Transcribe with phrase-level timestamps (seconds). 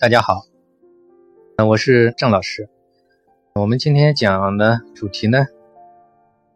[0.00, 0.44] 大家好，
[1.66, 2.68] 我是郑老师。
[3.56, 5.48] 我们今天讲的主题呢，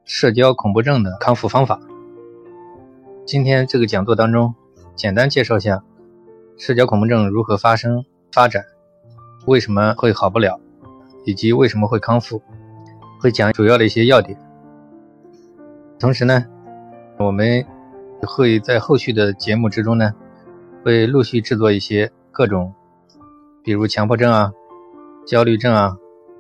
[0.05, 1.81] 社交恐怖症的康复方法。
[3.27, 4.55] 今天这个讲座当中，
[4.95, 5.83] 简单介绍一下
[6.57, 8.65] 社交恐怖症如何发生、发展，
[9.49, 10.61] 为什么会好不了，
[11.25, 12.41] 以及为什么会康复，
[13.19, 14.39] 会讲主要的一些要点。
[15.99, 16.47] 同时呢，
[17.19, 17.67] 我们
[18.21, 20.15] 会在后续的节目之中呢，
[20.85, 22.73] 会陆续制作一些各种。
[23.65, 24.53] 比如强迫症啊、
[25.25, 25.97] 焦虑症啊，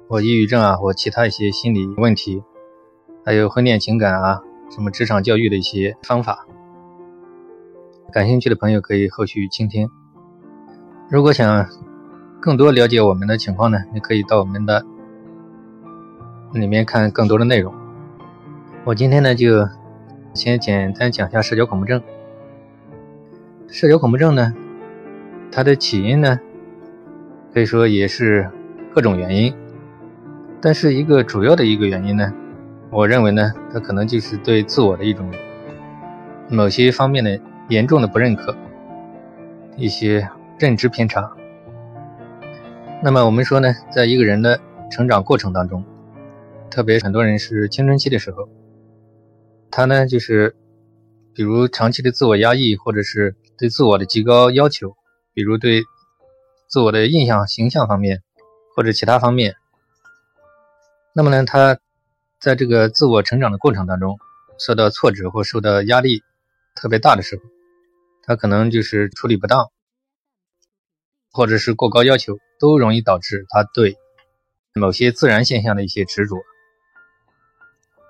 [0.09, 2.43] 或抑郁症啊，或其他一些心理问题，
[3.25, 6.45] 还有婚恋情感啊，什么职场教育的一些方法，
[8.13, 9.89] 感兴趣的朋友可以后续倾听。
[11.09, 11.69] 如果想
[12.41, 14.85] 更多了解我们的情况呢，你可以到我们的
[16.53, 17.73] 里面看更多的内容。
[18.85, 19.69] 我今天呢就
[20.35, 22.03] 先简单讲一下社交恐怖症。
[23.69, 24.53] 社交恐怖症呢，
[25.53, 26.41] 它的起因呢。
[27.53, 28.51] 可以说也是
[28.95, 29.55] 各种原因，
[30.59, 32.33] 但是一个主要的一个原因呢，
[32.91, 35.31] 我认为呢，它可能就是对自我的一种
[36.49, 38.57] 某些方面的严重的不认可，
[39.77, 40.27] 一些
[40.59, 41.31] 认知偏差。
[43.03, 44.59] 那么我们说呢，在一个人的
[44.91, 45.85] 成长过程当中，
[46.71, 48.49] 特别很多人是青春期的时候，
[49.71, 50.57] 他呢就是
[51.35, 54.97] 比如长期的自我压抑，或者是对自我的极高要求，
[55.35, 55.83] 比如对。
[56.73, 58.23] 自我的印象、形象方面，
[58.75, 59.57] 或者其他方面，
[61.13, 61.79] 那么呢，他
[62.41, 64.19] 在这个自我成长的过程当中，
[64.59, 66.23] 受到挫折或受到压力
[66.75, 67.43] 特别大的时候，
[68.23, 69.71] 他可能就是处理不当，
[71.31, 73.99] 或者是过高要求，都容易导致他对
[74.73, 76.39] 某些自然现象的一些执着。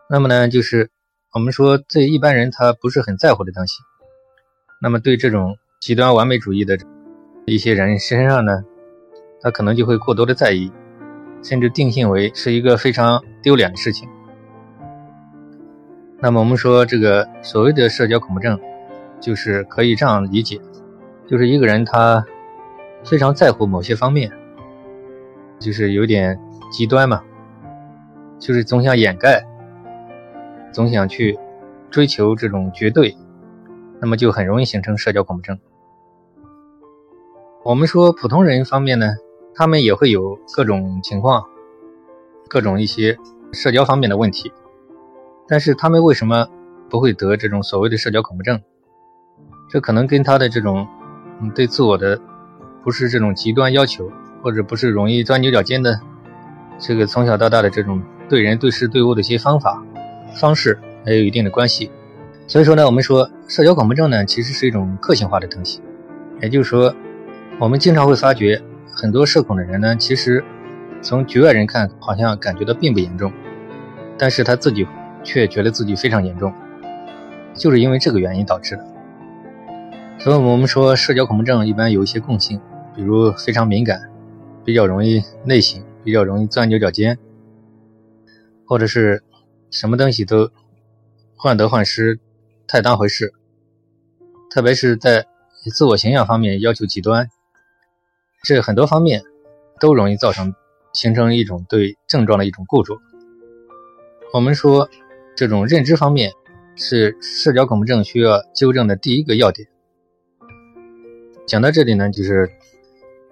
[0.08, 0.88] 那么呢，就是
[1.32, 3.78] 我们说对一般人他不是很在乎的东西，
[4.80, 6.78] 那么对这种极端完美主义的。
[7.44, 8.64] 一些人身上呢，
[9.40, 10.70] 他可能就会过多的在意，
[11.42, 14.08] 甚至定性为是一个非常丢脸的事情。
[16.20, 18.58] 那么我们说这个所谓的社交恐怖症，
[19.20, 20.60] 就是可以这样理解，
[21.26, 22.24] 就是一个人他
[23.04, 24.30] 非常在乎某些方面，
[25.58, 26.38] 就是有点
[26.70, 27.20] 极端嘛，
[28.38, 29.44] 就是总想掩盖，
[30.70, 31.36] 总想去
[31.90, 33.16] 追求这种绝对，
[34.00, 35.58] 那么就很容易形成社交恐怖症。
[37.64, 39.14] 我们说普通人方面呢，
[39.54, 41.44] 他们也会有各种情况，
[42.48, 43.16] 各种一些
[43.52, 44.52] 社交方面的问题，
[45.46, 46.48] 但是他们为什么
[46.90, 48.60] 不会得这种所谓的社交恐怖症？
[49.70, 50.88] 这可能跟他的这种
[51.40, 52.20] 嗯对自我的
[52.82, 54.10] 不是这种极端要求，
[54.42, 56.00] 或者不是容易钻牛角尖的
[56.80, 59.80] 这个从小到大的这种对人对事对物的一些方法
[60.34, 61.92] 方式，还有一定的关系。
[62.48, 65.80] 所以说呢，我们说社交恐怖症呢，其实是一种个性化的东西，
[66.40, 66.92] 也就是说。
[67.60, 68.60] 我们经常会发觉，
[68.92, 70.42] 很多社恐的人呢，其实
[71.00, 73.32] 从局外人看，好像感觉到并不严重，
[74.18, 74.86] 但是他自己
[75.22, 76.52] 却觉得自己非常严重，
[77.54, 78.84] 就是因为这个原因导致的。
[80.18, 82.60] 所以，我们说社交恐怖症一般有一些共性，
[82.96, 84.10] 比如非常敏感，
[84.64, 87.16] 比较容易内省，比较容易钻牛角尖，
[88.66, 89.22] 或者是
[89.70, 90.50] 什么东西都
[91.36, 92.18] 患得患失，
[92.66, 93.32] 太当回事，
[94.50, 95.26] 特别是在
[95.72, 97.28] 自我形象方面要求极端。
[98.42, 99.22] 这很多方面
[99.78, 100.52] 都容易造成
[100.92, 102.98] 形成一种对症状的一种固着。
[104.32, 104.88] 我们说，
[105.36, 106.32] 这种认知方面
[106.74, 109.68] 是社交恐怖症需要纠正的第一个要点。
[111.46, 112.50] 讲到这里呢，就是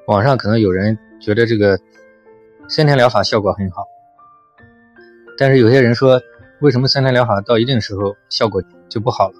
[0.06, 1.81] 网上可能有人觉得这个
[2.69, 3.84] 三天疗法效果很好，
[5.37, 6.21] 但是有些人说，
[6.60, 9.34] 为什么三天疗法到一定时候效果就不好了？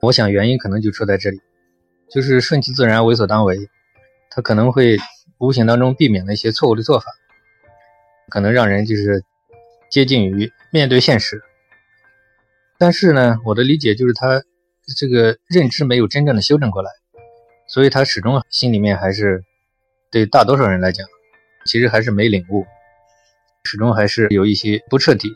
[0.00, 1.38] 我想原因可能就出在这里，
[2.08, 3.68] 就是顺其自然，为所当为。
[4.38, 4.96] 他可能会
[5.38, 7.06] 无形当中避免了一些错误的做法，
[8.28, 9.24] 可能让人就是
[9.90, 11.42] 接近于面对现实。
[12.78, 14.40] 但是呢，我的理解就是他
[14.96, 16.90] 这个认知没有真正的修正过来，
[17.66, 19.42] 所以他始终心里面还是
[20.08, 21.04] 对大多数人来讲，
[21.66, 22.64] 其实还是没领悟，
[23.64, 25.34] 始终还是有一些不彻底。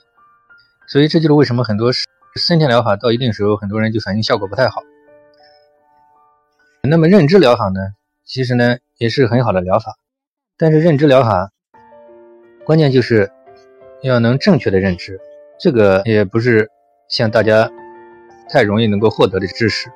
[0.86, 1.90] 所以这就是为什么很多
[2.36, 4.80] 森田疗法到一定时候，很多人就反映效果不太好。
[6.84, 7.80] 那么认知疗法呢？
[8.24, 9.96] 其实呢，也是很好的疗法，
[10.56, 11.50] 但是认知疗法
[12.64, 13.28] 关键就是
[14.00, 15.18] 要能正确的认知，
[15.58, 16.70] 这个也不是
[17.08, 17.68] 像大家
[18.48, 19.90] 太容易能够获得的知识。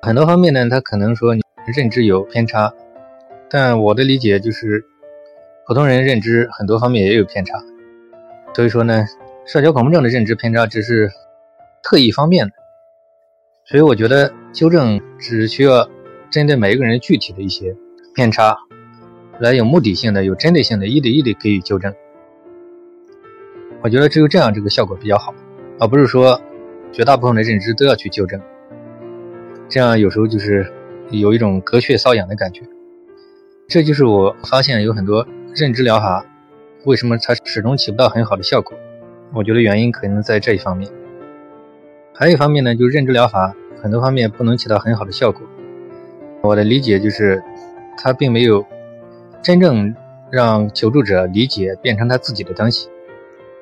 [0.00, 1.42] 很多方面呢，他可能说你
[1.76, 2.72] 认知有偏差，
[3.50, 4.84] 但我的理解就是，
[5.66, 7.58] 普通人认知很多方面也有偏差，
[8.54, 9.04] 所以说呢，
[9.44, 11.10] 社交恐怖症的认知偏差只是
[11.82, 12.52] 特异方面的，
[13.64, 15.90] 所以我觉得纠正只需要。
[16.32, 17.76] 针对每一个人具体的一些
[18.14, 18.56] 偏差，
[19.38, 21.92] 来有目的性的、有针对性的、一对一的给予纠正。
[23.82, 25.34] 我觉得只有这样，这个效果比较好，
[25.78, 26.40] 而不是说
[26.90, 28.40] 绝大部分的认知都要去纠正。
[29.68, 30.72] 这样有时候就是
[31.10, 32.62] 有一种隔靴搔痒的感觉。
[33.68, 36.24] 这就是我发现有很多认知疗法，
[36.86, 38.74] 为什么它始终起不到很好的效果？
[39.34, 40.90] 我觉得原因可能在这一方面。
[42.14, 45.42] 还有一方面呢，就是认知疗法很多方面不能起到很好的效果。
[46.42, 47.42] 我的理解就是，
[47.96, 48.64] 他并没有
[49.42, 49.94] 真正
[50.30, 52.88] 让求助者理解变成他自己的东西，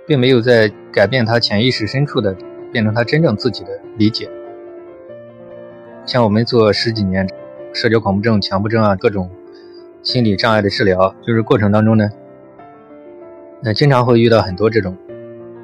[0.07, 2.35] 并没有在改变他潜意识深处的
[2.73, 4.29] 变成他真正自己的理解。
[6.07, 7.29] 像我们做十几年
[7.73, 9.31] 社交恐怖症、强迫症啊各种。
[10.03, 12.09] 心理障碍的治疗，就是过程当中呢，
[13.61, 14.97] 那经常会遇到很多这种，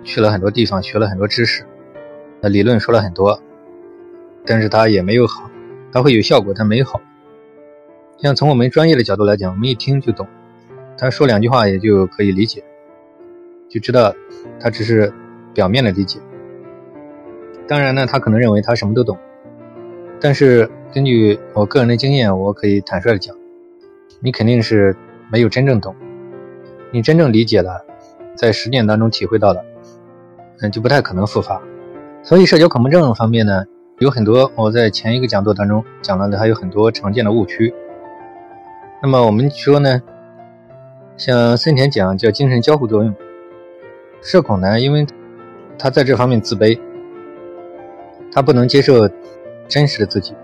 [0.05, 1.65] 去了很多地方，学了很多知识，
[2.43, 3.41] 那理论说了很多，
[4.45, 5.51] 但是他也没有好，
[5.97, 7.01] 他会有效果，他没好。
[8.19, 10.29] 像从我们专业的角度来讲，我们一听就懂，
[10.99, 12.63] 他说两句话也就可以理解，
[13.71, 14.15] 就知道
[14.61, 15.11] 他只是
[15.55, 16.21] 表面的理解。
[17.67, 19.17] 当然呢，他可能认为他什么都懂，
[20.21, 23.35] 但是根据我个人的经验，我可以坦率的讲。
[24.21, 24.95] 你肯定是
[25.33, 25.97] 没有真正懂，
[26.93, 27.87] 你真正理解了，
[28.35, 29.65] 在实践当中体会到了，
[30.61, 31.63] 那就不太可能复发。
[32.23, 33.65] 所以社交恐怖症方面呢，
[33.99, 37.73] 有很多我在前一个讲座当中讲了的，还有很多常见的误区。
[39.03, 40.03] 那么我们说呢，
[41.17, 43.15] 像森田讲叫精神交互作用，
[44.21, 45.07] 社恐呢，因为
[45.79, 46.79] 他在这方面自卑，
[48.31, 49.09] 他不能接受
[49.67, 50.35] 真实的自己，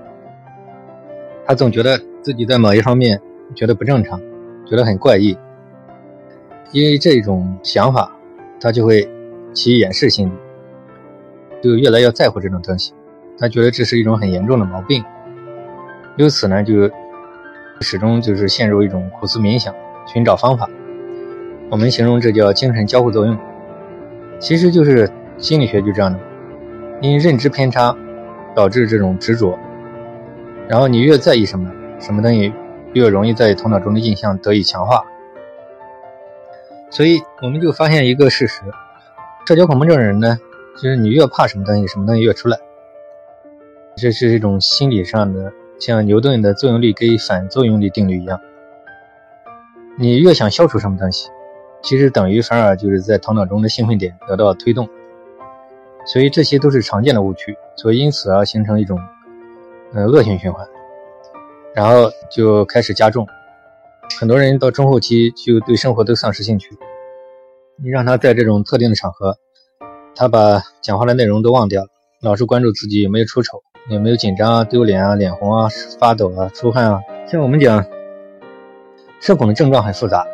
[1.44, 3.20] 他总觉得自己在某一方面。
[3.54, 4.18] 觉得不正常，
[4.64, 5.36] 觉得很怪异，
[6.70, 8.10] 因为这种想法，
[8.58, 9.06] 他就会
[9.52, 10.32] 起掩饰心理，
[11.62, 12.94] 就越来越在乎这种东西。
[13.38, 15.04] 他觉得这是一种很严重的毛病，
[16.16, 16.90] 由此呢，就
[17.80, 19.74] 始终就是陷入一种苦思冥想，
[20.06, 20.68] 寻找方法。
[21.70, 23.36] 我们形容这叫精神交互作用，
[24.38, 26.18] 其实就是心理学就这样的，
[27.00, 27.96] 因认知偏差
[28.54, 29.58] 导致这种执着，
[30.68, 32.52] 然后你越在意什么什么东西。
[32.94, 35.02] 越容易在头脑中的印象得以强化，
[36.90, 38.60] 所以我们就发现一个事实：
[39.46, 40.38] 社交恐怖症的人呢，
[40.74, 42.58] 就是你越怕什么东西，什么东西越出来。
[43.96, 48.40] 这是一种心理上的，像牛顿的作用力跟反作用力定律一样。
[49.98, 51.28] 你越想消除什么东西，
[51.82, 54.88] 其实等于反而就是在头脑中的兴奋点得到推动。
[56.04, 58.98] 所以这些都是常见的误区，所以因此而形成一种
[59.92, 60.66] 呃恶性循环。
[61.74, 63.26] 然后就开始加重，
[64.18, 66.70] 很多人到中后期就对生活都丧失兴趣。
[67.82, 69.36] 你让他在这种特定的场合，
[70.14, 71.88] 他把讲话的内容都忘掉了，
[72.20, 75.68] 老是关注自己有没有出丑，有没有紧张啊、丢脸啊、脸红啊、
[75.98, 77.00] 发抖啊、出汗啊。
[77.26, 77.84] 像我们讲，
[79.20, 80.24] 社恐的症状很复杂，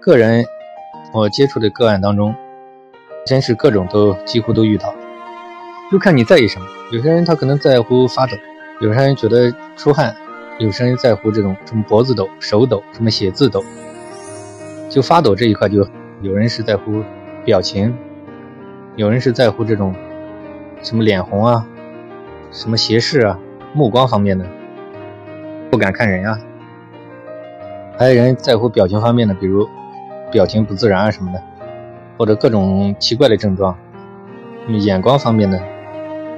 [0.00, 0.44] 个人
[1.12, 2.34] 我接触的个案当中，
[3.24, 4.92] 真是各种都几乎都遇到，
[5.92, 6.66] 就看你在意什么。
[6.90, 8.32] 有些人他可能在乎发抖。
[8.80, 10.14] 有些人觉得出汗，
[10.58, 13.62] 有些人在乎这种什么脖子抖、手抖、什么写字抖，
[14.90, 15.86] 就发抖这一块，就
[16.20, 17.04] 有人是在乎
[17.44, 17.96] 表情，
[18.96, 19.94] 有人是在乎这种
[20.82, 21.64] 什么脸红啊、
[22.54, 23.36] 什么斜视啊、
[23.72, 24.46] 目光方面的，
[25.72, 26.38] 不敢看人啊，
[27.98, 29.68] 还有人在乎表情方面的，比如
[30.30, 31.42] 表情不自然啊什么的，
[32.16, 33.76] 或者各种奇怪的症状，
[34.68, 35.60] 眼光方面的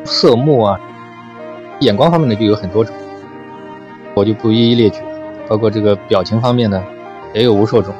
[0.04, 0.80] 色目啊。
[1.80, 2.96] 眼光方面的就有很多种，
[4.14, 5.08] 我就不一一列举了。
[5.46, 6.82] 包括这个表情方面的，
[7.34, 7.92] 也有无数种；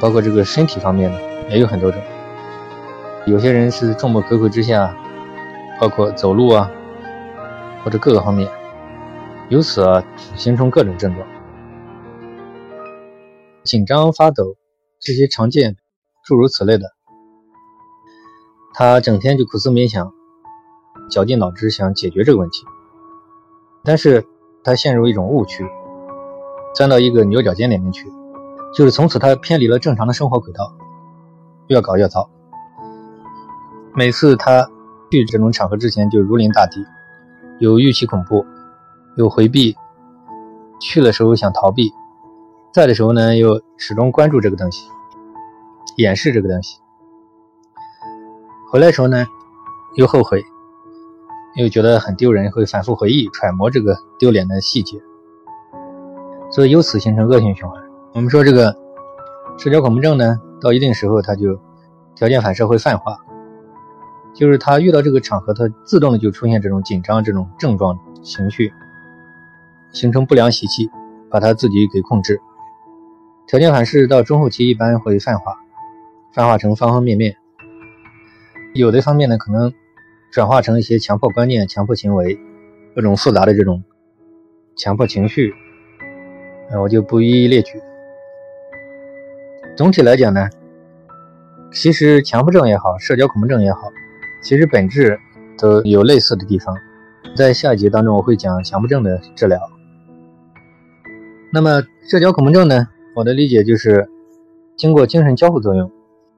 [0.00, 1.16] 包括这个身体方面的，
[1.48, 2.02] 也有很多种。
[3.24, 4.92] 有些人是众目睽睽之下，
[5.80, 6.68] 包括走路啊，
[7.88, 8.46] 或者各个方面，
[9.48, 9.82] 由此
[10.36, 11.26] 形成各种症状，
[13.64, 14.56] 紧张、发抖
[15.00, 15.74] 这些常见，
[16.22, 16.84] 诸如此类的。
[18.74, 20.12] 他整天就苦思冥想。
[21.08, 22.66] 绞尽脑汁想解决这个问题，
[23.82, 24.22] 但是
[24.62, 25.66] 他陷入一种误区，
[26.74, 28.06] 钻到一个牛角尖里面去，
[28.74, 30.74] 就是从此他偏离了正常的生活轨道，
[31.68, 32.28] 越搞越糟。
[33.94, 34.68] 每次他
[35.10, 36.84] 去这种场合之前就如临大敌，
[37.58, 38.44] 有预期恐怖，
[39.16, 39.76] 有回避，
[40.80, 41.92] 去的时候想逃避，
[42.72, 44.88] 在的时候呢又始终关注这个东西，
[45.96, 46.78] 掩饰这个东西，
[48.70, 49.26] 回来的时候呢
[49.96, 50.44] 又后悔。
[51.56, 54.96] 又觉得很丢人，会反复回忆、揣摩这个丢脸的细节，
[56.52, 57.82] 所以由此形成恶性循环。
[58.14, 58.72] 我们说这个
[59.56, 61.58] 社交恐怖症呢，到一定时候，它就
[62.14, 63.18] 条件反射会泛化，
[64.38, 68.72] 就是他遇到这个场合，他自动的就出现这种紧张、这种症状情绪，
[69.90, 70.88] 形成不良习气，
[71.28, 72.40] 把他自己给控制。
[73.48, 75.56] 条件反射到中后期一般会泛化，
[76.32, 77.34] 泛化成方方面面。
[78.74, 79.72] 有的方面呢，可能
[80.30, 82.38] 转化成一些强迫观念、强迫行为，
[82.94, 83.82] 各种复杂的这种
[84.76, 85.52] 强迫情绪，
[86.70, 87.80] 那我就不一一列举。
[89.76, 90.48] 总体来讲呢，
[91.72, 93.80] 其实强迫症也好，社交恐怖症也好，
[94.40, 95.18] 其实本质
[95.58, 96.76] 都有类似的地方。
[97.36, 99.58] 在下一节当中，我会讲强迫症的治疗。
[101.52, 102.88] 那么社交恐怖症呢？
[103.14, 104.08] 我的理解就是，
[104.76, 105.90] 经过精神交互作用，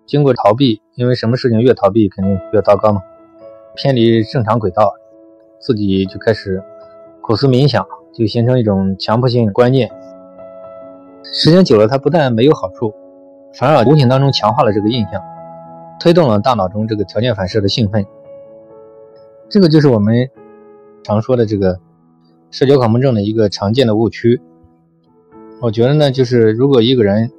[0.07, 3.02] 经过逃避，因为什么事情越逃避肯定越糟糕嘛，
[3.76, 4.92] 偏离正常轨道，
[5.61, 6.62] 自己就开始
[7.21, 9.90] 苦思冥想，就形成一种强迫性观念。
[11.33, 12.92] 时间久了，它不但没有好处，
[13.54, 15.23] 反而无形当中强化了这个印象，
[16.00, 18.07] 推动了大脑中这个条件反射的兴奋。
[19.50, 20.30] 这个就是我们
[21.04, 21.78] 常说的这个
[22.50, 24.40] 社交恐怖症的一个常见的误区。
[25.61, 27.30] 我觉得呢，就是如果一个人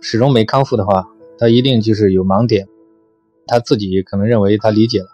[0.00, 2.68] 始终没康复的话，他一定就是有盲点，
[3.46, 5.08] 他自己可能认为他理解了，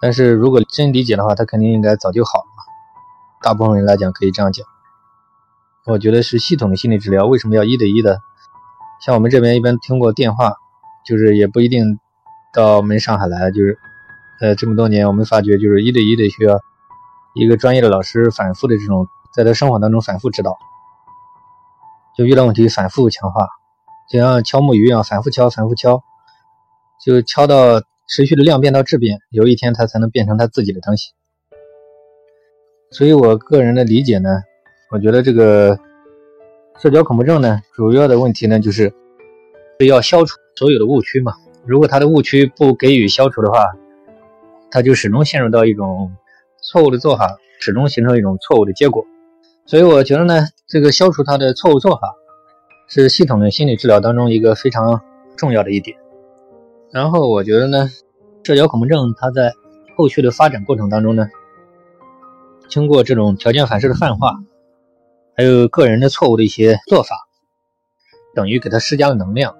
[0.00, 2.44] 但是如果真理解的话，他肯定应该早就好了。
[3.40, 4.66] 大部分人来讲可以这样讲。
[5.84, 8.18] 我觉得是系统的心理治疗，为什么要一对一的？
[9.00, 10.54] 像我们这边一般通过电话，
[11.06, 11.98] 就是也不一定
[12.52, 13.78] 到我们上海来，就是
[14.40, 16.60] 呃这么多年，我们发觉就是一对一的需要
[17.34, 20.56] 一个专业的老师反复的这种在他生活当中反复指导。
[22.16, 23.46] 就遇到问题反复强化，
[24.10, 26.02] 就像敲木鱼一样，反复敲，反复敲，
[27.04, 31.12] 就敲到持续的量变到质变，有一天它才能变成它自己的东西。
[32.90, 34.30] 所以我个人的理解呢，
[34.90, 35.78] 我觉得这个
[36.78, 38.94] 社交恐怖症呢，主要的问题呢就是
[39.84, 41.34] 要消除所有的误区嘛。
[41.64, 43.74] 如果他的误区不给予消除的话，
[44.70, 46.12] 他就始终陷入到一种
[46.62, 49.04] 错误的做法，始终形成一种错误的结果。
[49.66, 50.46] 所以我觉得呢。
[50.68, 52.12] 这个消除他的错误做法，
[52.88, 55.00] 是系统的心理治疗当中一个非常
[55.36, 55.96] 重要的一点。
[56.90, 57.88] 然后我觉得呢，
[58.42, 59.52] 社交恐怖症它在
[59.96, 61.28] 后续的发展过程当中呢，
[62.68, 64.32] 经过这种条件反射的泛化，
[65.36, 67.14] 还有个人的错误的一些做法，
[68.34, 69.54] 等于给他施加了能量。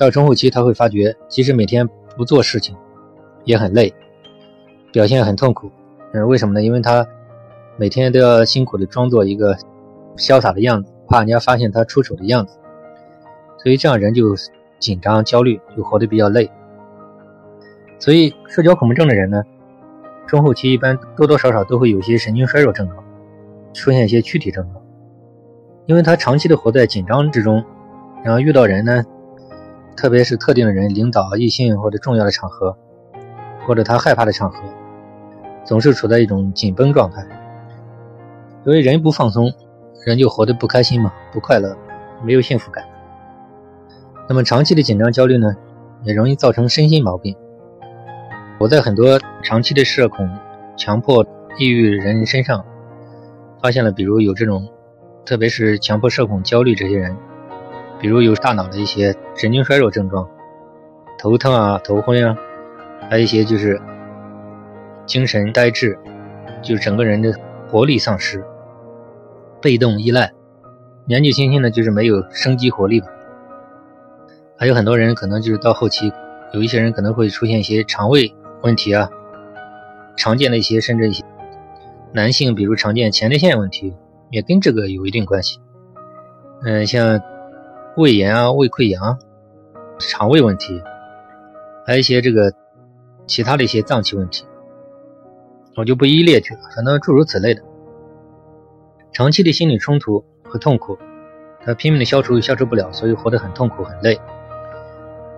[0.00, 2.74] 到中后期他会发觉，即使每天不做事情，
[3.44, 3.92] 也很累，
[4.90, 5.70] 表现很痛苦。
[6.14, 6.62] 嗯，为什么呢？
[6.62, 7.06] 因为他。
[7.76, 9.56] 每天都要辛苦的装作一个
[10.14, 12.58] 潇洒的样子，怕人家发现他出丑的样子，
[13.56, 14.34] 所以这样人就
[14.78, 16.50] 紧张、焦虑，就活得比较累。
[17.98, 19.42] 所以社交恐怖症的人呢，
[20.26, 23.02] 中后期一般多多少少都会有些神经衰弱症状，
[23.72, 24.84] 出现一些躯体症状，
[25.86, 27.64] 因为他长期的活在紧张之中，
[28.22, 29.02] 然后遇到人呢，
[30.00, 32.74] 特别是特定的人、领导、异性或者重要的场合，
[33.66, 34.58] 或者他害怕的场合，
[35.62, 37.22] 总是处在一种紧绷状态。
[38.64, 39.52] 由于人不放松，
[40.06, 41.76] 人就活得不开心嘛，不快乐，
[42.24, 42.82] 没有幸福感。
[44.26, 45.54] 那么长期的紧张焦虑呢，
[46.02, 47.36] 也容易造成身心毛病。
[48.58, 50.26] 我在很多长期的社恐、
[50.78, 51.22] 强迫、
[51.58, 52.64] 抑郁人身上，
[53.60, 54.66] 发现了，比如有这种，
[55.26, 57.14] 特别是强迫、社恐、焦虑这些人，
[58.00, 60.28] 比如有大脑的一些神经衰弱症状，
[61.18, 62.36] 头疼啊、头昏啊，
[63.10, 63.80] 还有一些就是
[65.06, 65.98] 精神呆滞，
[66.62, 67.34] 就是整个人的
[67.68, 68.42] 活力丧失。
[69.60, 70.32] 被动依赖，
[71.04, 73.08] 年纪轻轻的，就是没有生机活力吧。
[74.56, 76.10] 还有很多人可能就是到后期，
[76.54, 79.10] 有一些人可能会出现一些肠胃问题啊，
[80.16, 81.22] 常见的一些甚至一些
[82.14, 83.94] 男性，比如常见前列腺问题，
[84.30, 85.60] 也跟这个有一定关系。
[86.62, 87.20] 嗯，像
[87.96, 89.18] 胃炎啊、胃溃疡、
[89.98, 90.82] 肠胃问题，
[91.86, 92.52] 还有一些这个
[93.26, 94.46] 其他的一些脏器问题，
[95.76, 97.62] 我就不一一列举了，反正诸如此类的。
[99.12, 100.96] 长期的心理冲突和痛苦，
[101.64, 104.20] 他拼命的消除又消除不了，所以活得很痛苦很累，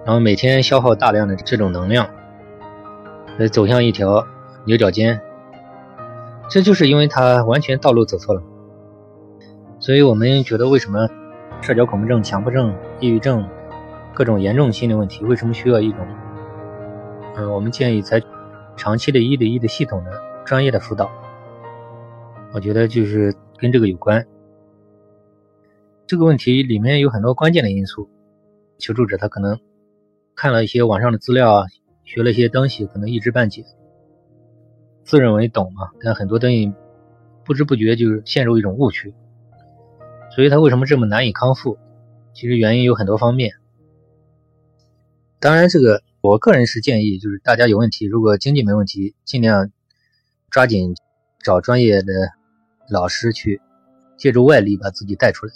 [0.05, 2.09] 然后每天消耗大量的这种能量，
[3.39, 4.27] 来走向一条
[4.67, 5.21] 牛角尖。
[6.51, 8.43] 这就是因为他完全道路走错了。
[9.81, 11.09] 所以我们觉得，为什么
[11.63, 13.49] 社交恐怖症、强迫症、抑郁症
[14.13, 16.05] 各种严重心理问题，为什么需要一种？
[17.37, 18.21] 嗯，我们建议采
[18.77, 20.11] 长期的一对一的系统的
[20.45, 21.11] 专业的辅导。
[22.53, 23.35] 我觉得就是。
[23.59, 24.27] 跟这个有关，
[26.05, 28.11] 这个问题里面有很多关键的因素。
[28.81, 29.57] 求助者他可能
[30.35, 31.67] 看了一些网上的资料啊，
[32.03, 33.65] 学了一些东西，可能一知半解，
[35.05, 36.73] 自认为懂嘛，但很多东西
[37.45, 39.15] 不知不觉就陷入一种误区。
[40.35, 41.79] 所以他为什么这么难以康复？
[42.35, 43.55] 其实原因有很多方面。
[45.41, 49.71] 当然，这个我个人是建议，就是大家有问题，如果经济没问题，尽量
[50.51, 50.95] 抓紧
[51.43, 52.13] 找专业的。
[52.91, 53.63] 老师去
[54.19, 55.53] 借助外力把自己带出来。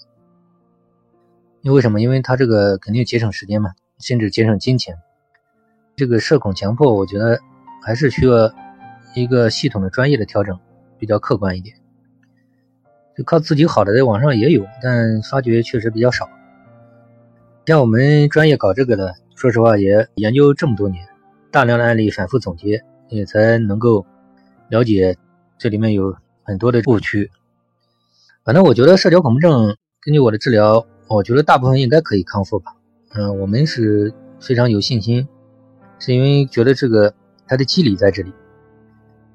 [1.61, 2.01] 因为什么？
[2.01, 4.97] 因为他这个肯定节省时间嘛，甚至节省金钱。
[5.97, 7.39] 这个社恐强迫，我觉得
[7.83, 8.51] 还是需要
[9.15, 10.59] 一个系统的、专业的调整，
[10.99, 11.77] 比较客观一点。
[13.17, 16.29] 就靠自己好的，在网上也有，但发觉确实比较少。
[17.65, 21.09] 像我们专业搞这个的，说实话也研究这么多年，
[21.51, 24.05] 大量的案例反复总结，也才能够
[24.69, 25.17] 了解
[25.57, 27.31] 这里面有很多的误区。
[28.45, 32.75] 反正我觉得社交恐怖症，根据我的治疗，我觉得大部分应该可以康复吧。
[33.15, 35.27] 嗯，我们是非常有信心。
[35.99, 37.15] 是因为觉得这个
[37.49, 38.31] 他的机理在这里，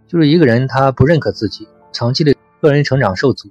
[0.07, 3.49] 就是一个人他不认可自己，长期的个人成长受阻，